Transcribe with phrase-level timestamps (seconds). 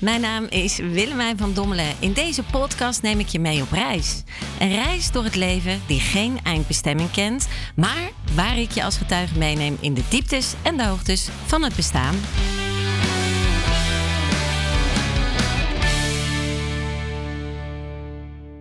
[0.00, 1.94] Mijn naam is Willemijn van Dommelen.
[1.98, 4.22] In deze podcast neem ik je mee op reis.
[4.58, 9.38] Een reis door het leven die geen eindbestemming kent, maar waar ik je als getuige
[9.38, 12.14] meeneem in de dieptes en de hoogtes van het bestaan.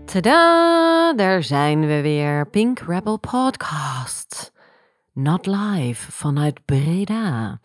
[0.05, 2.49] Tada, daar zijn we weer.
[2.49, 4.51] Pink Rebel Podcast.
[5.13, 7.59] Not live vanuit Breda.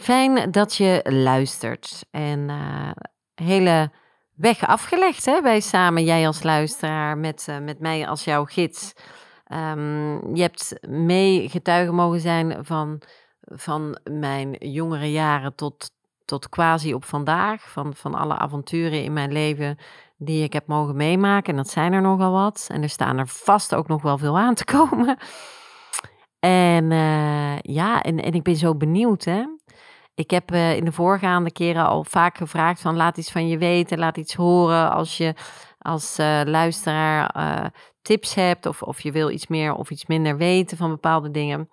[0.00, 2.06] Fijn dat je luistert.
[2.10, 2.90] En uh,
[3.34, 3.90] hele
[4.34, 8.92] weg afgelegd hè, bij samen, jij als luisteraar, met, uh, met mij als jouw gids.
[9.52, 13.02] Um, je hebt mee getuige mogen zijn van,
[13.40, 15.90] van mijn jongere jaren tot,
[16.24, 17.70] tot quasi op vandaag.
[17.70, 19.78] Van, van alle avonturen in mijn leven
[20.16, 21.50] die ik heb mogen meemaken.
[21.50, 22.66] En dat zijn er nogal wat.
[22.72, 25.18] En er staan er vast ook nog wel veel aan te komen.
[26.40, 29.44] En uh, ja, en, en ik ben zo benieuwd hè.
[30.20, 33.58] Ik heb uh, in de voorgaande keren al vaak gevraagd van laat iets van je
[33.58, 35.34] weten, laat iets horen als je
[35.78, 37.66] als uh, luisteraar uh,
[38.02, 41.68] tips hebt of, of je wil iets meer of iets minder weten van bepaalde dingen.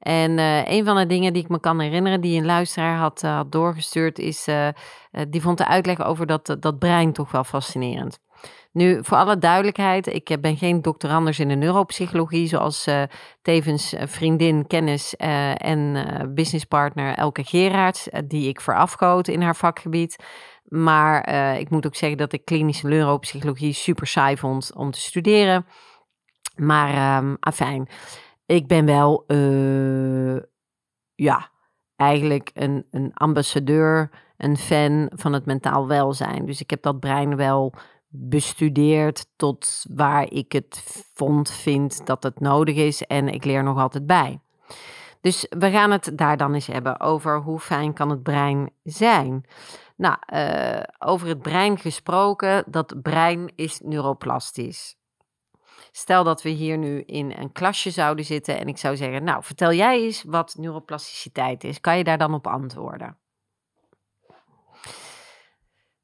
[0.00, 0.38] En
[0.72, 4.18] een van de dingen die ik me kan herinneren, die een luisteraar had, had doorgestuurd,
[4.18, 4.48] is,
[5.28, 8.18] die vond de uitleg over dat, dat brein toch wel fascinerend.
[8.72, 12.88] Nu, voor alle duidelijkheid, ik ben geen doctorandus in de neuropsychologie, zoals
[13.42, 15.16] tevens vriendin, kennis
[15.56, 20.16] en businesspartner Elke Gerards, die ik verafgoot in haar vakgebied.
[20.64, 25.66] Maar ik moet ook zeggen dat ik klinische neuropsychologie super saai vond om te studeren.
[26.56, 27.88] Maar um, afijn,
[28.50, 29.24] ik ben wel,
[31.14, 31.50] ja,
[31.96, 36.46] eigenlijk een, een ambassadeur, een fan van het mentaal welzijn.
[36.46, 37.72] Dus ik heb dat brein wel
[38.08, 43.78] bestudeerd tot waar ik het vond, vind dat het nodig is en ik leer nog
[43.78, 44.40] altijd bij.
[45.20, 49.44] Dus we gaan het daar dan eens hebben over hoe fijn kan het brein zijn.
[49.96, 54.99] Nou, uh, over het brein gesproken, dat brein is neuroplastisch.
[55.92, 59.44] Stel dat we hier nu in een klasje zouden zitten en ik zou zeggen, nou,
[59.44, 61.80] vertel jij eens wat neuroplasticiteit is.
[61.80, 63.18] Kan je daar dan op antwoorden?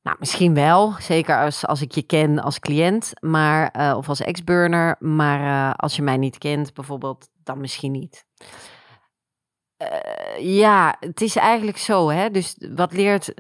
[0.07, 0.93] Nou, misschien wel.
[0.99, 4.97] Zeker als, als ik je ken als cliënt, maar, uh, of als ex-burner.
[4.99, 8.27] Maar uh, als je mij niet kent, bijvoorbeeld, dan misschien niet.
[9.83, 12.09] Uh, ja, het is eigenlijk zo.
[12.09, 12.31] Hè?
[12.31, 13.35] Dus wat leert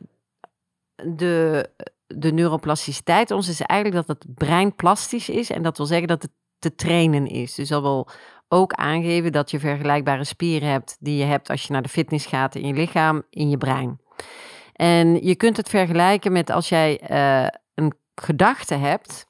[0.95, 1.71] de,
[2.07, 3.49] de neuroplasticiteit ons?
[3.49, 5.51] Is eigenlijk dat het brein plastisch is.
[5.51, 7.55] En dat wil zeggen dat het te trainen is.
[7.55, 8.09] Dus dat wil
[8.49, 12.27] ook aangeven dat je vergelijkbare spieren hebt die je hebt als je naar de fitness
[12.27, 14.01] gaat in je lichaam, in je brein.
[14.73, 19.27] En je kunt het vergelijken met als jij uh, een gedachte hebt.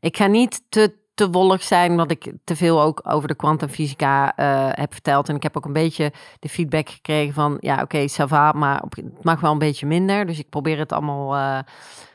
[0.00, 4.38] Ik ga niet te, te wollig zijn, omdat ik te veel ook over de kwantumfysica
[4.38, 5.28] uh, heb verteld.
[5.28, 9.24] En ik heb ook een beetje de feedback gekregen van, ja oké, okay, maar het
[9.24, 10.26] mag wel een beetje minder.
[10.26, 11.58] Dus ik probeer het allemaal uh,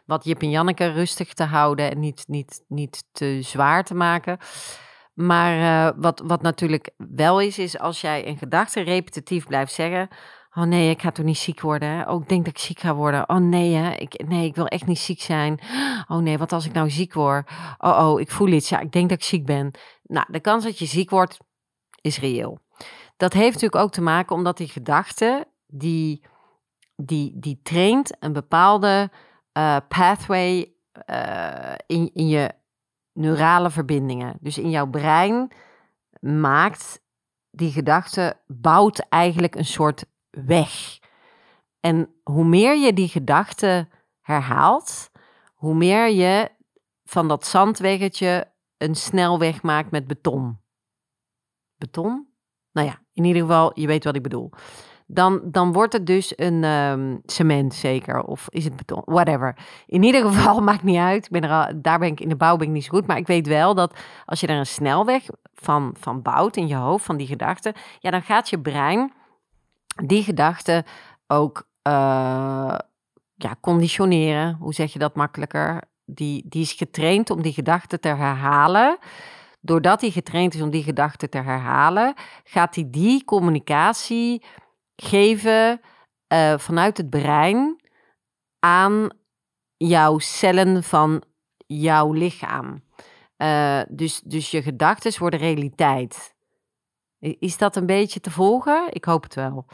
[0.05, 4.37] wat Jip en Janneke rustig te houden en niet, niet, niet te zwaar te maken.
[5.13, 10.09] Maar wat, wat natuurlijk wel is, is als jij een gedachte repetitief blijft zeggen
[10.55, 12.09] Oh nee, ik ga toch niet ziek worden.
[12.09, 13.29] Oh, ik denk dat ik ziek ga worden.
[13.29, 13.91] Oh nee, hè?
[13.91, 15.59] Ik, nee, ik wil echt niet ziek zijn.
[16.07, 17.49] Oh nee, wat als ik nou ziek word?
[17.77, 18.69] Oh, oh, ik voel iets.
[18.69, 19.71] Ja, ik denk dat ik ziek ben.
[20.03, 21.37] Nou, de kans dat je ziek wordt
[22.01, 22.59] is reëel.
[23.17, 26.23] Dat heeft natuurlijk ook te maken omdat die gedachte, die,
[26.95, 29.11] die, die traint een bepaalde
[29.57, 30.73] uh, pathway
[31.09, 32.51] uh, in, in je
[33.13, 34.37] neurale verbindingen.
[34.39, 35.51] Dus in jouw brein
[36.19, 37.01] maakt
[37.51, 40.99] die gedachte, bouwt eigenlijk een soort weg.
[41.79, 43.87] En hoe meer je die gedachte
[44.21, 45.11] herhaalt,
[45.53, 46.51] hoe meer je
[47.03, 50.59] van dat zandweggetje een snelweg maakt met beton.
[51.75, 52.27] Beton?
[52.71, 54.51] Nou ja, in ieder geval, je weet wat ik bedoel.
[55.07, 59.57] Dan, dan wordt het dus een um, cement zeker, of is het beton, whatever.
[59.85, 61.25] In ieder geval, maakt niet uit.
[61.25, 63.07] Ik ben er al, daar ben ik in de bouw ben ik niet zo goed,
[63.07, 66.75] maar ik weet wel dat als je er een snelweg van, van bouwt in je
[66.75, 69.13] hoofd, van die gedachten, ja, dan gaat je brein
[70.05, 70.83] die gedachten
[71.27, 72.77] ook uh,
[73.35, 74.55] ja, conditioneren.
[74.59, 75.81] Hoe zeg je dat makkelijker?
[76.05, 78.97] Die, die is getraind om die gedachten te herhalen.
[79.61, 82.13] Doordat hij getraind is om die gedachten te herhalen,
[82.43, 84.43] gaat hij die communicatie
[84.95, 85.81] geven
[86.33, 87.81] uh, vanuit het brein
[88.59, 89.09] aan
[89.77, 91.23] jouw cellen van
[91.67, 92.83] jouw lichaam.
[93.37, 96.35] Uh, dus, dus je gedachten worden realiteit.
[97.19, 98.87] Is dat een beetje te volgen?
[98.89, 99.65] Ik hoop het wel.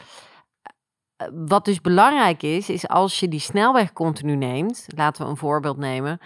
[1.16, 4.88] Eh, wat dus belangrijk is, is als je die snelweg continu neemt.
[4.96, 6.20] Laten we een voorbeeld nemen.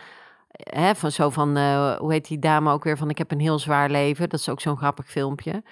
[0.51, 3.39] Hè, van zo van, uh, hoe heet die dame ook weer van ik heb een
[3.39, 4.29] heel zwaar leven.
[4.29, 5.63] Dat is ook zo'n grappig filmpje.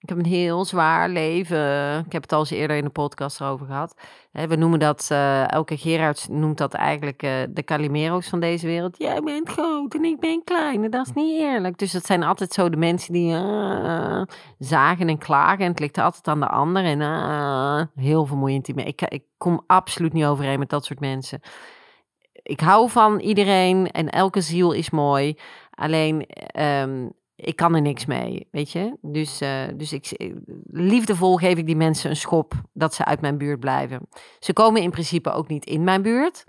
[0.00, 1.98] Ik heb een heel zwaar leven.
[2.06, 3.94] Ik heb het al eens eerder in de podcast erover gehad.
[4.32, 8.98] We noemen dat, uh, Elke Gerards noemt dat eigenlijk uh, de Calimero's van deze wereld.
[8.98, 11.78] Jij bent groot en ik ben klein en dat is niet eerlijk.
[11.78, 14.22] Dus dat zijn altijd zo de mensen die uh,
[14.58, 15.64] zagen en klagen.
[15.64, 16.84] En het ligt altijd aan de ander.
[16.84, 18.68] En heel vermoeiend.
[18.68, 21.40] Ik, ik kom absoluut niet overeen met dat soort mensen.
[22.42, 25.38] Ik hou van iedereen en elke ziel is mooi.
[25.70, 26.26] Alleen
[26.60, 28.96] um, ik kan er niks mee, weet je.
[29.00, 30.32] Dus, uh, dus ik,
[30.70, 34.08] liefdevol geef ik die mensen een schop dat ze uit mijn buurt blijven.
[34.38, 36.44] Ze komen in principe ook niet in mijn buurt,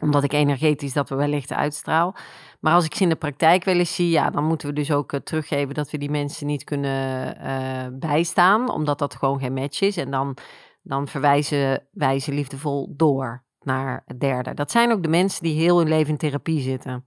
[0.00, 2.16] omdat ik energetisch dat we wellicht uitstraal.
[2.60, 4.92] Maar als ik ze in de praktijk wel eens zie, ja, dan moeten we dus
[4.92, 9.80] ook uh, teruggeven dat we die mensen niet kunnen bijstaan, omdat dat gewoon geen match
[9.80, 9.96] is.
[9.96, 10.36] En dan,
[10.82, 14.54] dan verwijzen wij ze liefdevol door naar het derde.
[14.54, 17.04] Dat zijn ook de mensen die heel hun leven in therapie zitten.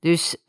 [0.00, 0.42] Dus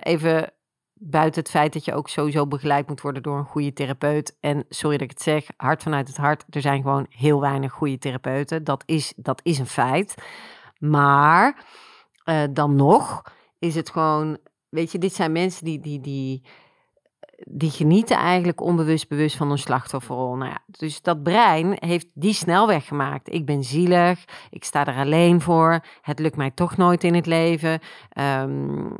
[0.00, 0.50] even
[0.98, 4.36] buiten het feit dat je ook sowieso begeleid moet worden door een goede therapeut.
[4.40, 6.44] En sorry dat ik het zeg, hart vanuit het hart.
[6.50, 8.64] Er zijn gewoon heel weinig goede therapeuten.
[8.64, 10.14] Dat is, dat is een feit.
[10.78, 11.64] Maar
[12.24, 13.22] uh, dan nog
[13.58, 14.38] is het gewoon,
[14.68, 16.42] weet je, dit zijn mensen die, die, die,
[17.44, 20.36] die genieten eigenlijk onbewust bewust van een slachtofferrol.
[20.36, 23.32] Nou ja, dus dat brein heeft die snelweg gemaakt.
[23.32, 27.26] Ik ben zielig, ik sta er alleen voor, het lukt mij toch nooit in het
[27.26, 27.80] leven.
[28.20, 28.94] Um,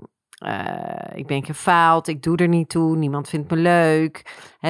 [0.44, 4.22] uh, ik ben gefaald, ik doe er niet toe, niemand vindt me leuk.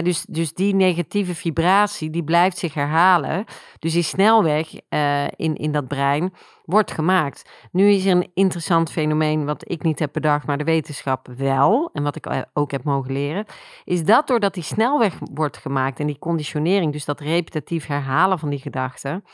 [0.03, 3.45] dus, dus die negatieve vibratie, die blijft zich herhalen.
[3.79, 6.33] Dus die snelweg uh, in, in dat brein
[6.65, 7.51] wordt gemaakt.
[7.71, 11.91] Nu is er een interessant fenomeen wat ik niet heb bedacht, maar de wetenschap wel,
[11.93, 13.47] en wat ik ook heb mogen leren,
[13.85, 18.49] is dat doordat die snelweg wordt gemaakt en die conditionering, dus dat repetitief herhalen van
[18.49, 19.25] die gedachten,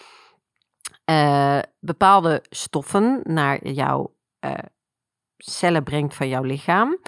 [1.80, 4.14] bepaalde stoffen naar jouw
[5.44, 6.98] cellen brengt van jouw lichaam.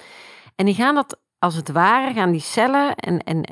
[0.55, 3.43] En die gaan dat als het ware, gaan die cellen en, en,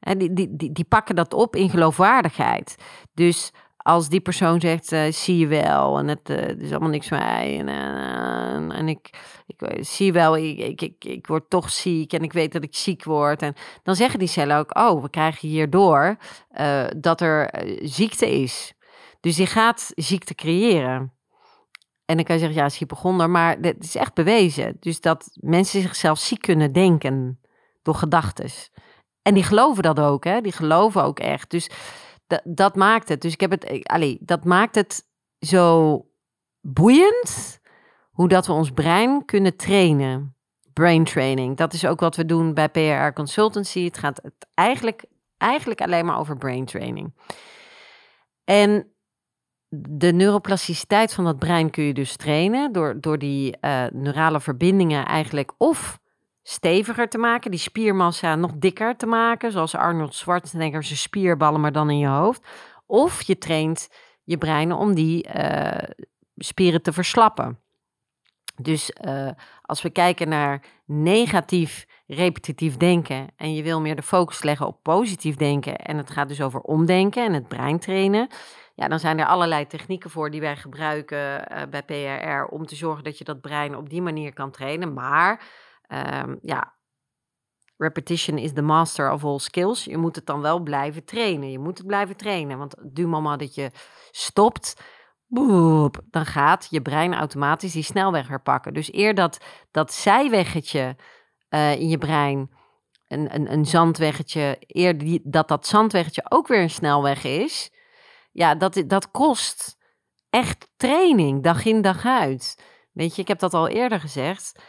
[0.00, 2.76] en, die, die, die, die pakken dat op in geloofwaardigheid.
[3.14, 7.08] Dus als die persoon zegt, uh, zie je wel, en het, uh, is allemaal niks
[7.08, 9.10] van mij, en, uh, en ik,
[9.46, 12.74] ik zie wel, ik, ik, ik, ik, word toch ziek en ik weet dat ik
[12.74, 13.42] ziek word.
[13.42, 16.16] En dan zeggen die cellen ook, oh, we krijgen hierdoor
[16.96, 18.74] dat er ziekte is.
[19.20, 21.12] Dus die gaat ziekte creëren.
[22.12, 24.76] En dan kan je zeggen, ja, is hypochonder, maar het is echt bewezen.
[24.80, 27.40] Dus dat mensen zichzelf ziek kunnen denken
[27.82, 28.50] door gedachten.
[29.22, 30.40] En die geloven dat ook, hè?
[30.40, 31.50] Die geloven ook echt.
[31.50, 31.70] Dus
[32.44, 33.20] dat maakt het.
[33.20, 35.06] Dus ik heb het, allee, dat maakt het
[35.38, 36.00] zo
[36.60, 37.60] boeiend
[38.10, 40.36] hoe dat we ons brein kunnen trainen.
[40.72, 41.56] Brain training.
[41.56, 43.84] Dat is ook wat we doen bij PRR Consultancy.
[43.84, 44.20] Het gaat
[44.54, 45.04] eigenlijk,
[45.36, 47.14] eigenlijk alleen maar over brain training.
[48.44, 48.91] En
[49.74, 55.06] de neuroplasticiteit van dat brein kun je dus trainen door, door die uh, neurale verbindingen
[55.06, 55.98] eigenlijk of
[56.42, 61.72] steviger te maken, die spiermassa nog dikker te maken, zoals Arnold Schwarzenegger zijn spierballen, maar
[61.72, 62.46] dan in je hoofd.
[62.86, 63.88] Of je traint
[64.24, 65.72] je brein om die uh,
[66.36, 67.58] spieren te verslappen.
[68.62, 69.30] Dus uh,
[69.62, 74.82] als we kijken naar negatief repetitief denken en je wil meer de focus leggen op
[74.82, 78.28] positief denken en het gaat dus over omdenken en het brein trainen,
[78.82, 82.76] ja, dan zijn er allerlei technieken voor die wij gebruiken uh, bij PRR om te
[82.76, 84.92] zorgen dat je dat brein op die manier kan trainen.
[84.92, 85.44] Maar
[86.22, 86.74] um, ja,
[87.76, 89.84] repetition is the master of all skills.
[89.84, 91.50] Je moet het dan wel blijven trainen.
[91.50, 93.70] Je moet het blijven trainen, want du moment dat je
[94.10, 94.82] stopt,
[95.26, 98.74] boep, dan gaat je brein automatisch die snelweg herpakken.
[98.74, 100.96] Dus eer dat, dat zijweggetje
[101.50, 102.50] uh, in je brein,
[103.08, 107.71] een, een, een zandweggetje, eer die, dat dat zandweggetje ook weer een snelweg is
[108.32, 109.78] ja, dat, dat kost
[110.30, 112.64] echt training, dag in dag uit.
[112.92, 114.62] Weet je, ik heb dat al eerder gezegd.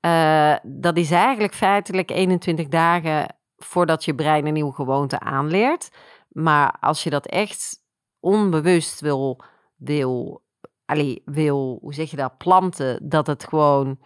[0.00, 5.88] Uh, dat is eigenlijk feitelijk 21 dagen voordat je brein een nieuwe gewoonte aanleert.
[6.28, 7.84] Maar als je dat echt
[8.20, 9.42] onbewust wil,
[9.76, 10.42] wil,
[10.84, 13.98] allee, wil hoe zeg je dat, planten, dat het gewoon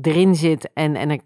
[0.00, 1.20] erin zit en, en er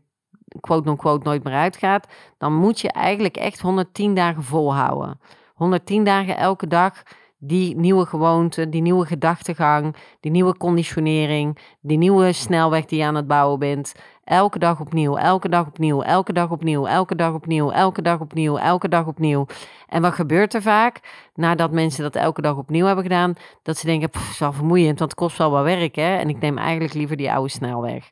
[0.60, 2.06] quote-unquote nooit meer uitgaat,
[2.38, 5.20] dan moet je eigenlijk echt 110 dagen volhouden.
[5.58, 7.02] 110 dagen elke dag
[7.38, 13.14] die nieuwe gewoonte, die nieuwe gedachtegang, die nieuwe conditionering, die nieuwe snelweg die je aan
[13.14, 13.94] het bouwen bent.
[14.24, 18.56] Elke dag opnieuw, elke dag opnieuw, elke dag opnieuw, elke dag opnieuw, elke dag opnieuw,
[18.56, 19.46] elke dag opnieuw.
[19.86, 21.00] En wat gebeurt er vaak
[21.34, 23.34] nadat mensen dat elke dag opnieuw hebben gedaan?
[23.62, 26.16] Dat ze denken, het is wel vermoeiend, want het kost wel wat werk hè.
[26.16, 28.10] En ik neem eigenlijk liever die oude snelweg.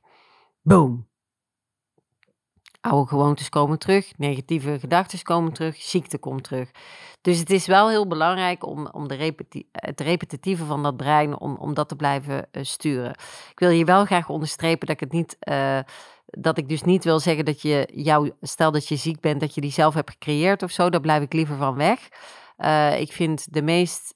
[0.62, 1.06] Boom.
[2.86, 6.70] Oude gewoontes komen terug, negatieve gedachten komen terug, ziekte komt terug.
[7.20, 9.34] Dus het is wel heel belangrijk om, om de
[9.72, 13.10] het repetitieve van dat brein, om, om dat te blijven uh, sturen.
[13.50, 15.78] Ik wil hier wel graag onderstrepen dat ik het niet, uh,
[16.26, 19.54] dat ik dus niet wil zeggen dat je jou, stel dat je ziek bent, dat
[19.54, 22.08] je die zelf hebt gecreëerd of zo, daar blijf ik liever van weg.
[22.58, 24.14] Uh, ik vind de meest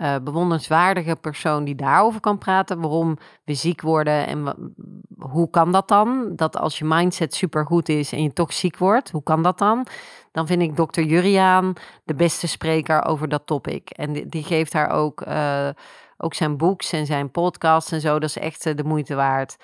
[0.00, 2.80] uh, bewonderenswaardige persoon die daarover kan praten.
[2.80, 4.72] Waarom we ziek worden en
[5.18, 6.32] hoe kan dat dan?
[6.36, 9.86] Dat als je mindset supergoed is en je toch ziek wordt, hoe kan dat dan?
[10.32, 11.72] Dan vind ik dokter Juriaan
[12.04, 13.90] de beste spreker over dat topic.
[13.90, 15.68] En die, geeft haar ook, uh,
[16.16, 18.18] ook zijn boeks en zijn podcasts en zo.
[18.18, 19.56] Dat is echt uh, de moeite waard.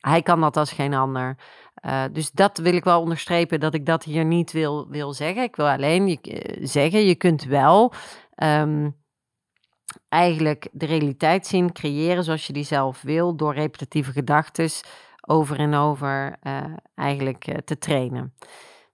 [0.00, 1.36] Hij kan dat als geen ander.
[2.12, 5.42] Dus dat wil ik wel onderstrepen, dat ik dat hier niet wil, wil zeggen.
[5.42, 7.92] Ik wil alleen je, zeggen, je kunt wel
[8.42, 9.01] um,
[10.12, 14.70] eigenlijk de realiteit zien, creëren zoals je die zelf wil, door repetitieve gedachten
[15.26, 16.64] over en over uh,
[16.94, 18.34] eigenlijk uh, te trainen.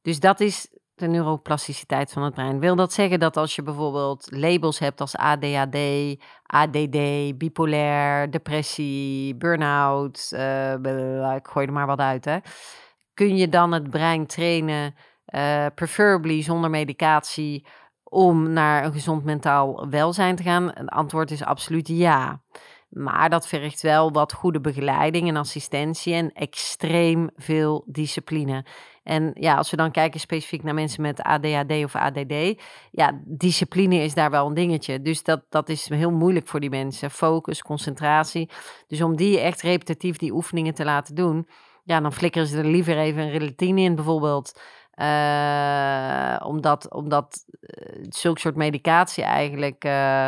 [0.02, 2.60] Dus dat is de neuroplasticiteit van het brein.
[2.60, 5.76] Wil dat zeggen dat als je bijvoorbeeld labels hebt als ADHD,
[6.46, 6.98] ADD,
[7.38, 12.38] bipolair, depressie, burn-out, uh, ik gooi er maar wat uit, hè,
[13.14, 14.94] kun je dan het brein trainen,
[15.74, 17.66] preferably zonder medicatie,
[18.08, 20.70] om naar een gezond mentaal welzijn te gaan?
[20.74, 22.40] Het antwoord is absoluut ja.
[22.88, 28.64] Maar dat vergt wel wat goede begeleiding en assistentie en extreem veel discipline.
[29.02, 33.94] En ja, als we dan kijken specifiek naar mensen met ADHD of ADD, ja, discipline
[33.94, 35.02] is daar wel een dingetje.
[35.02, 37.10] Dus dat, dat is heel moeilijk voor die mensen.
[37.10, 38.48] Focus, concentratie.
[38.86, 41.48] Dus om die echt repetitief die oefeningen te laten doen,
[41.84, 44.60] ja, dan flikkeren ze er liever even een relatine in bijvoorbeeld.
[45.00, 50.26] Uh, omdat omdat uh, zulke soort medicatie eigenlijk uh,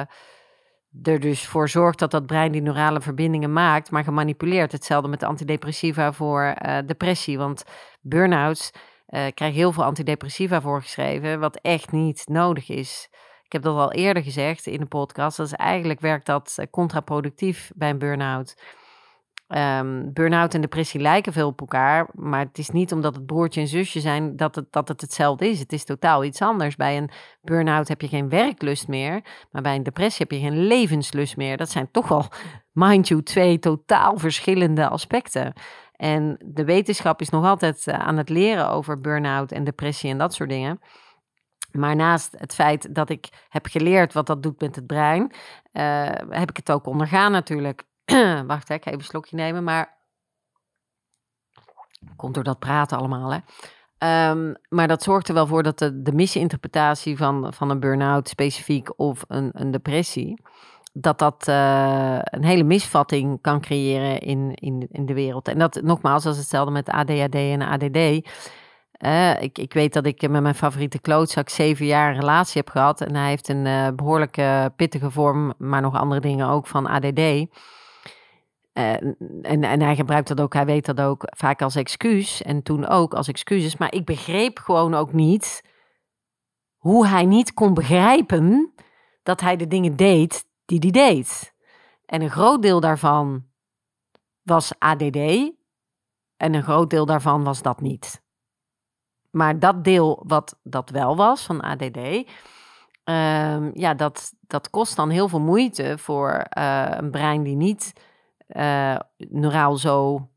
[1.02, 4.72] er dus voor zorgt dat dat brein die neurale verbindingen maakt, maar gemanipuleerd.
[4.72, 6.54] Hetzelfde met de antidepressiva voor
[6.86, 7.38] depressie.
[7.38, 7.64] Want
[8.00, 8.70] burn-outs
[9.06, 13.08] krijgen heel veel antidepressiva voorgeschreven, wat echt niet nodig is.
[13.44, 15.36] Ik heb dat al eerder gezegd in de podcast.
[15.36, 18.54] Dat eigenlijk werkt dat contraproductief bij een burn-out.
[19.56, 23.60] Um, burn-out en depressie lijken veel op elkaar, maar het is niet omdat het broertje
[23.60, 25.58] en zusje zijn dat het, dat het hetzelfde is.
[25.58, 26.76] Het is totaal iets anders.
[26.76, 27.10] Bij een
[27.42, 31.56] burn-out heb je geen werklust meer, maar bij een depressie heb je geen levenslust meer.
[31.56, 32.24] Dat zijn toch wel,
[32.72, 35.52] mind you, twee totaal verschillende aspecten.
[35.96, 40.18] En de wetenschap is nog altijd eh, aan het leren over burn-out en depressie en
[40.18, 40.80] dat soort dingen.
[41.72, 45.32] Maar naast het feit dat ik heb geleerd wat dat doet met het brein,
[45.72, 47.88] uh, heb ik het ook ondergaan natuurlijk.
[48.46, 49.64] Wacht, ik ga even een slokje nemen.
[49.64, 49.98] Maar
[52.16, 53.38] komt door dat praten allemaal, hè.
[54.30, 58.98] Um, maar dat zorgt er wel voor dat de, misinterpretatie van, van een burn-out specifiek
[58.98, 60.42] of een, een depressie,
[60.92, 65.48] dat dat uh, een hele misvatting kan creëren in, in, in de wereld.
[65.48, 68.28] En dat nogmaals, als hetzelfde met ADHD en ADD.
[69.04, 72.70] Uh, ik, ik weet dat ik met mijn favoriete klootzak zeven jaar een relatie heb
[72.70, 73.00] gehad.
[73.00, 77.46] En hij heeft een uh, behoorlijke pittige vorm, maar nog andere dingen ook van ADD.
[78.72, 82.42] En, en, en, hij gebruikt dat ook, hij weet dat ook vaak als excuus.
[82.42, 83.76] En toen ook als excuses.
[83.76, 85.62] Maar ik begreep gewoon ook niet
[86.76, 88.74] hoe hij niet kon begrijpen
[89.22, 91.54] dat hij de dingen deed die hij deed.
[92.06, 93.44] En een groot deel daarvan
[94.42, 95.16] was ADD.
[96.36, 98.22] En een groot deel daarvan was dat niet.
[99.30, 101.96] Maar dat deel wat dat wel was van ADD,
[103.04, 107.92] um, ja, dat, dat kost dan heel veel moeite voor uh, een brein die niet
[108.56, 110.28] uh, neuraal zo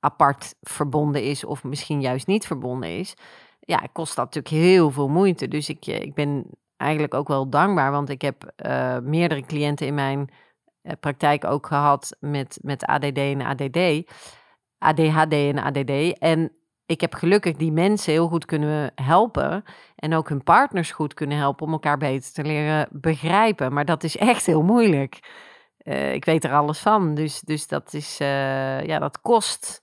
[0.00, 3.14] apart verbonden is of misschien juist niet verbonden is,
[3.60, 5.48] ja, kost dat natuurlijk heel veel moeite.
[5.48, 6.44] Dus ik, eh, ik ben
[6.76, 10.28] eigenlijk ook wel dankbaar, want ik heb uh, meerdere cliënten in mijn
[11.00, 13.78] praktijk ook gehad met, met ADD en ADD,
[14.78, 16.18] ADHD en ADD.
[16.18, 16.52] En
[16.86, 19.64] ik heb gelukkig die mensen heel goed kunnen helpen
[19.96, 23.72] en ook hun partners goed kunnen helpen om elkaar beter te leren begrijpen.
[23.72, 25.18] Maar dat is echt heel moeilijk.
[25.86, 27.14] Uh, ik weet er alles van.
[27.14, 29.82] Dus, dus dat, is, uh, ja, dat kost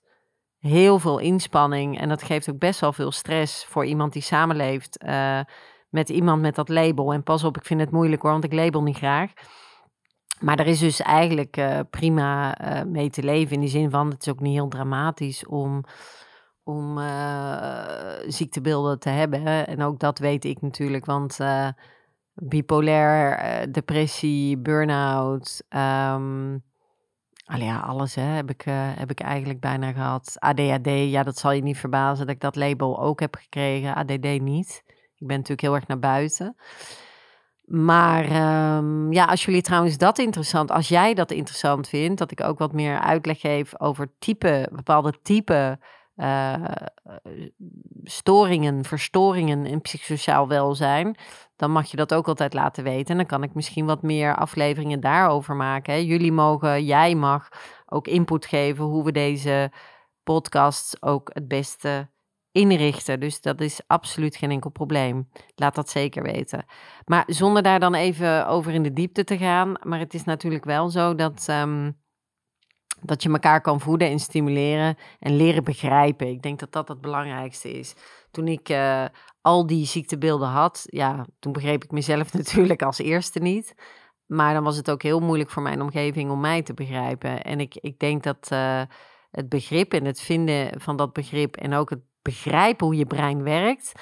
[0.58, 2.00] heel veel inspanning.
[2.00, 5.40] En dat geeft ook best wel veel stress voor iemand die samenleeft uh,
[5.88, 7.12] met iemand met dat label.
[7.12, 9.32] En pas op, ik vind het moeilijk hoor, want ik label niet graag.
[10.40, 12.56] Maar er is dus eigenlijk prima
[12.86, 13.54] mee te leven.
[13.54, 15.84] In die zin van, het is ook niet heel dramatisch om,
[16.62, 16.98] om
[18.26, 19.66] ziektebeelden te hebben.
[19.66, 21.38] En ook dat weet ik natuurlijk, want
[22.34, 25.62] bipolair, uh, depressie, burn-out.
[25.68, 26.62] Um,
[27.44, 30.36] ja, alles hè, heb, ik, uh, heb ik eigenlijk bijna gehad.
[30.38, 33.94] ADHD, ja, dat zal je niet verbazen dat ik dat label ook heb gekregen.
[33.94, 34.82] ADD niet.
[35.16, 36.56] Ik ben natuurlijk heel erg naar buiten.
[37.64, 38.24] Maar
[38.76, 42.58] um, ja, als jullie trouwens dat interessant, als jij dat interessant vindt, dat ik ook
[42.58, 45.14] wat meer uitleg geef over type, bepaalde
[46.16, 46.92] type
[48.04, 51.16] storingen, verstoringen in psychosociaal welzijn,
[51.56, 53.10] dan mag je dat ook altijd laten weten.
[53.10, 56.04] En dan kan ik misschien wat meer afleveringen daarover maken.
[56.04, 57.48] Jullie mogen, jij mag
[57.86, 59.72] ook input geven hoe we deze
[60.22, 62.08] podcasts ook het beste
[62.52, 63.20] inrichten.
[63.20, 65.28] Dus dat is absoluut geen enkel probleem.
[65.54, 66.64] Laat dat zeker weten.
[67.04, 69.74] Maar zonder daar dan even over in de diepte te gaan.
[69.82, 71.90] Maar het is natuurlijk wel zo dat, ehm,
[73.00, 76.28] dat je elkaar kan voeden en stimuleren en leren begrijpen.
[76.28, 77.94] Ik denk dat dat het belangrijkste is.
[78.30, 79.04] Toen ik uh,
[79.40, 83.74] al die ziektebeelden had, ja, toen begreep ik mezelf natuurlijk als eerste niet.
[84.26, 87.42] Maar dan was het ook heel moeilijk voor mijn omgeving om mij te begrijpen.
[87.42, 88.82] En ik, ik denk dat uh,
[89.30, 93.42] het begrip en het vinden van dat begrip en ook het begrijpen hoe je brein
[93.42, 93.92] werkt,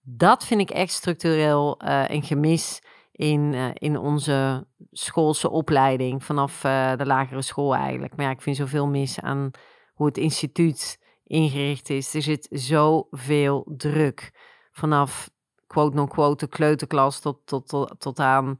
[0.00, 6.64] dat vind ik echt structureel uh, een gemis in, uh, in onze schoolse opleiding vanaf
[6.64, 8.16] uh, de lagere school eigenlijk.
[8.16, 9.50] Maar ik vind zoveel mis aan
[9.94, 12.14] hoe het instituut ingericht is.
[12.14, 14.32] Er zit zoveel druk
[14.72, 15.30] vanaf
[15.66, 18.56] quote-non-quote kleuterklas tot, tot, tot, aan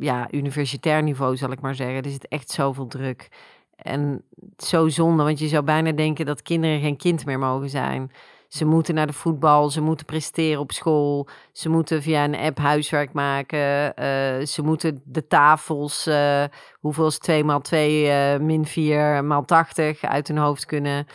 [0.00, 2.02] ja, universitair niveau, zal ik maar zeggen.
[2.02, 3.28] Er zit echt zoveel druk.
[3.76, 4.24] En
[4.56, 8.10] zo zonde, want je zou bijna denken dat kinderen geen kind meer mogen zijn.
[8.48, 12.58] Ze moeten naar de voetbal, ze moeten presteren op school, ze moeten via een app
[12.58, 16.44] huiswerk maken, uh, ze moeten de tafels, uh,
[16.80, 21.06] hoeveel is 2 maal 2 uh, min 4 maal 80 uit hun hoofd kunnen.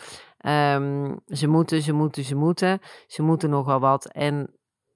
[0.46, 4.06] Um, ze moeten, ze moeten, ze moeten, ze moeten nogal wat.
[4.06, 4.50] En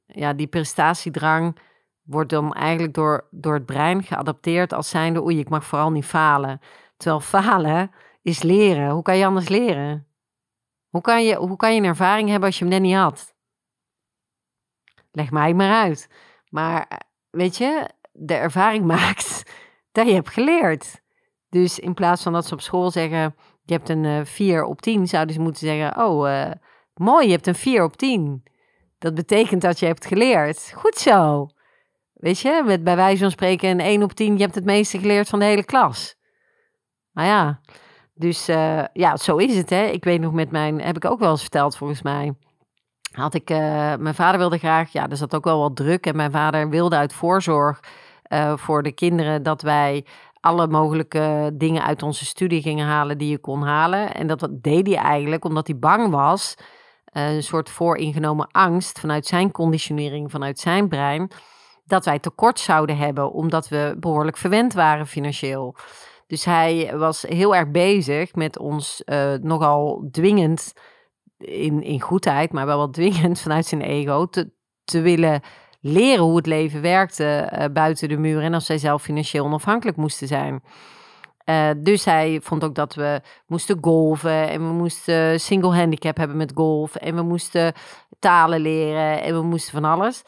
[0.07, 1.59] ja, die prestatiedrang
[2.03, 6.05] wordt dan eigenlijk door, door het brein geadapteerd als zijnde, oei, ik mag vooral niet
[6.05, 6.61] falen.
[6.97, 7.91] Terwijl falen
[8.23, 8.91] is leren.
[8.91, 10.08] Hoe kan je anders leren?
[10.89, 13.35] Hoe kan je, hoe kan je een ervaring hebben als je hem net niet had?
[15.13, 16.09] Leg mij maar uit.
[16.49, 16.99] Maar eh,
[17.31, 19.53] weet je, de ervaring maakt
[19.93, 21.01] dat je hebt geleerd.
[21.49, 24.65] Dus in plaats van dat ze op school zeggen, je hebt een uh, eh, 4
[24.65, 26.51] op 10, zouden ze moeten zeggen, oh, uh,
[26.95, 28.43] mooi, je hebt een 4 op 10.
[28.99, 30.73] Dat betekent dat je hebt geleerd.
[30.75, 31.49] Goed zo.
[32.13, 34.99] Weet je, met bij wijze van spreken een 1 op 10, je hebt het meeste
[34.99, 36.17] geleerd van de hele klas.
[37.13, 37.61] Nou ja,
[38.19, 39.71] dus uh, ja, zo is het.
[39.71, 39.85] Hè.
[39.85, 42.35] Ik weet nog met mijn, heb ik ook wel eens verteld volgens mij.
[43.13, 43.59] Had ik, uh,
[43.97, 46.07] mijn vader wilde graag, ja, er zat ook wel wat druk.
[46.07, 47.81] En mijn vader wilde uit voorzorg
[48.29, 50.05] uh, voor de kinderen dat wij
[50.41, 54.15] alle mogelijke dingen uit onze studie gingen halen die je kon halen.
[54.15, 56.55] En dat deed hij eigenlijk omdat hij bang was.
[57.13, 61.31] een soort vooringenomen angst vanuit zijn conditionering, vanuit zijn brein.
[61.85, 65.77] Dat wij tekort zouden hebben omdat we behoorlijk verwend waren financieel.
[66.29, 70.73] Dus hij was heel erg bezig met ons uh, nogal dwingend,
[71.39, 74.51] in, in goedheid, maar wel wat dwingend vanuit zijn ego, te,
[74.85, 75.41] te willen
[75.81, 79.97] leren hoe het leven werkte uh, buiten de muren en als zij zelf financieel onafhankelijk
[79.97, 80.63] moesten zijn.
[81.45, 86.37] Uh, dus hij vond ook dat we moesten golven en we moesten single handicap hebben
[86.37, 87.73] met golf en we moesten
[88.19, 90.23] talen leren en we moesten van alles.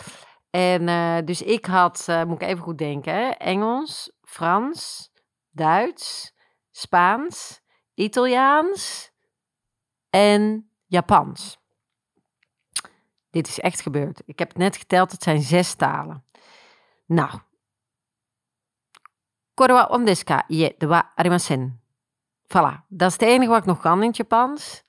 [0.51, 0.87] En
[1.25, 5.10] dus ik had, moet ik even goed denken, Engels, Frans,
[5.51, 6.35] Duits,
[6.71, 7.61] Spaans,
[7.95, 9.11] Italiaans
[10.11, 11.59] en Japans.
[13.31, 14.23] Dit is echt gebeurd.
[14.27, 16.25] Ik heb net geteld, het zijn zes talen.
[17.07, 17.41] Nou.
[19.55, 21.83] Korwa ondeska ye dewa arimasen.
[22.43, 24.83] Voilà, dat is het enige wat ik nog kan in het Japans.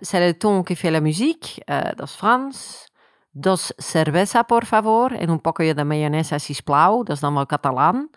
[0.00, 2.90] C'est le ton que fait la musique, uh, dat is Frans.
[3.30, 5.12] Dos cerveza, por favor.
[5.12, 7.04] En un poco de mayonesa, si splau.
[7.04, 8.10] Dat is dan wel Catalan.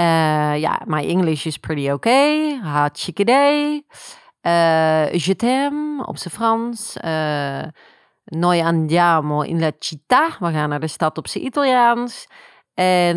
[0.00, 2.58] Uh, ja, my English is pretty okay.
[2.62, 3.86] Hartstikke idee.
[4.42, 6.96] Uh, je t'aime op zijn Frans.
[7.04, 7.62] Uh,
[8.24, 10.36] noi andiamo in la città.
[10.38, 12.26] We gaan naar de stad op zijn Italiaans.
[12.74, 13.16] En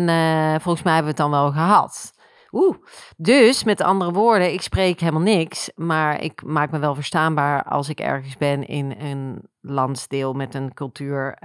[0.60, 2.12] volgens mij hebben we het dan wel gehad.
[2.52, 2.76] Oeh.
[3.16, 5.70] Dus met andere woorden, ik spreek helemaal niks.
[5.74, 10.74] Maar ik maak me wel verstaanbaar als ik ergens ben in een landsdeel met een
[10.74, 11.38] cultuur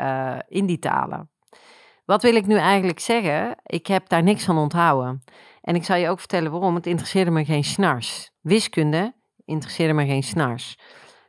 [0.48, 1.30] in die talen.
[2.10, 3.56] Wat wil ik nu eigenlijk zeggen?
[3.64, 5.24] Ik heb daar niks van onthouden.
[5.62, 6.76] En ik zal je ook vertellen waarom.
[6.76, 8.32] Het interesseerde me geen snars.
[8.42, 9.14] Wiskunde
[9.46, 10.78] interesseerde me geen snars.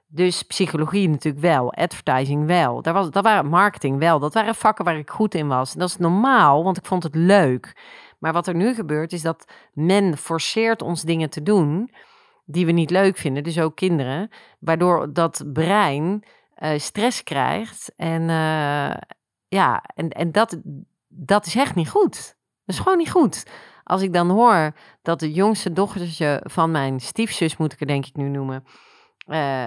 [0.06, 2.82] Dus psychologie natuurlijk wel, advertising wel.
[2.82, 4.18] Daar was, dat waren marketing wel.
[4.18, 5.72] Dat waren vakken waar ik goed in was.
[5.72, 7.76] Dat is normaal, want ik vond het leuk.
[8.18, 11.90] Maar wat er nu gebeurt, is dat men forceert ons dingen te doen
[12.44, 13.42] die we niet leuk vinden.
[13.42, 14.30] Dus ook kinderen.
[14.58, 16.24] Waardoor dat brein
[16.58, 17.92] uh, stress krijgt.
[17.96, 18.94] En, uh,
[19.50, 20.56] ja, en, en dat,
[21.08, 22.36] dat is echt niet goed.
[22.64, 23.46] Dat is gewoon niet goed.
[23.84, 28.06] Als ik dan hoor dat de jongste dochtertje van mijn stiefzus, moet ik er denk
[28.06, 28.64] ik nu noemen,
[29.26, 29.66] uh,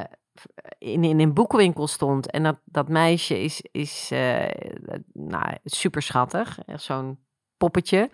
[0.78, 2.32] in, in een boekenwinkel stond.
[2.32, 4.46] En dat, dat meisje is, is uh,
[5.13, 6.58] nou, super schattig.
[6.76, 7.19] Zo'n
[7.58, 8.10] poppetje.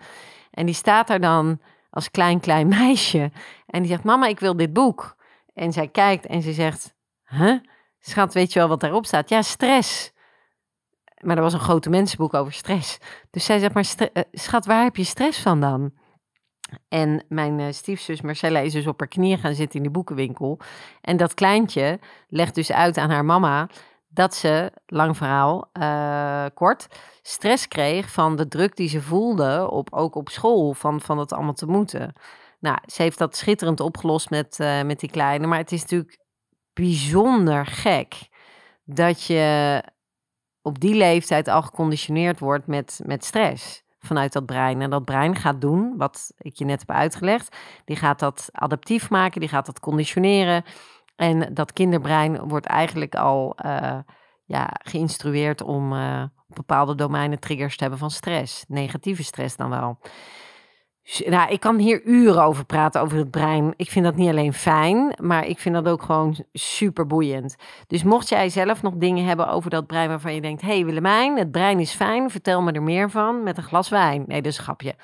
[0.50, 3.30] En die staat daar dan als klein, klein meisje.
[3.66, 5.16] En die zegt, mama, ik wil dit boek.
[5.54, 7.58] En zij kijkt en ze zegt, huh?
[7.98, 9.28] Schat, weet je wel wat daarop staat?
[9.28, 10.12] Ja, stress.
[11.20, 12.98] Maar er was een grote mensenboek over stress.
[13.30, 15.92] Dus zij zegt, maar eh, schat, waar heb je stress van dan?
[16.88, 20.58] En mijn uh, stiefzus Marcella is dus op haar knieën gaan zitten in die boekenwinkel.
[21.00, 23.68] En dat kleintje legt dus uit aan haar mama
[24.08, 26.86] dat ze, lang verhaal, uh, kort,
[27.22, 31.32] stress kreeg van de druk die ze voelde, op, ook op school, van, van het
[31.32, 32.12] allemaal te moeten.
[32.60, 36.18] Nou, ze heeft dat schitterend opgelost met, met die kleine, maar het is natuurlijk
[36.72, 38.28] bijzonder gek
[38.84, 39.82] dat je
[40.62, 44.80] op die leeftijd al geconditioneerd wordt met, met stress vanuit dat brein.
[44.80, 49.10] En dat brein gaat doen, wat ik je net heb uitgelegd, die gaat dat adaptief
[49.10, 50.64] maken, die gaat dat conditioneren.
[51.16, 53.98] En dat kinderbrein wordt eigenlijk al uh,
[54.44, 58.64] ja, geïnstrueerd om uh, bepaalde domeinen triggers te hebben van stress.
[58.68, 59.98] Negatieve stress dan wel.
[61.26, 63.74] Nou, ik kan hier uren over praten, over het brein.
[63.76, 67.56] Ik vind dat niet alleen fijn, maar ik vind dat ook gewoon super boeiend.
[67.86, 70.62] Dus mocht jij zelf nog dingen hebben over dat brein waarvan je denkt...
[70.62, 74.24] hey Willemijn, het brein is fijn, vertel me er meer van met een glas wijn.
[74.26, 74.94] Nee, dat is grapje.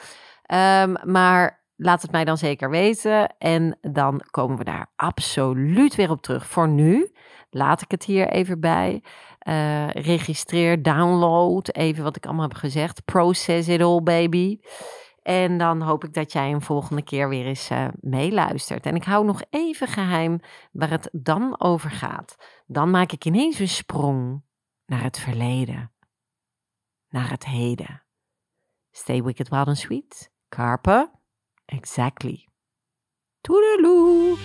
[0.52, 6.10] Um, maar laat het mij dan zeker weten en dan komen we daar absoluut weer
[6.10, 6.46] op terug.
[6.46, 7.10] Voor nu
[7.50, 9.02] laat ik het hier even bij.
[9.48, 13.04] Uh, registreer, download, even wat ik allemaal heb gezegd.
[13.04, 14.58] Process it all, baby.
[15.26, 18.86] En dan hoop ik dat jij een volgende keer weer eens uh, meeluistert.
[18.86, 20.40] En ik hou nog even geheim
[20.72, 22.36] waar het dan over gaat.
[22.66, 24.42] Dan maak ik ineens een sprong
[24.84, 25.92] naar het verleden,
[27.08, 28.04] naar het heden.
[28.90, 30.32] Stay wicked, wild and sweet.
[30.48, 31.10] Carpe.
[31.64, 32.48] Exactly.
[33.40, 34.36] Toedeloe.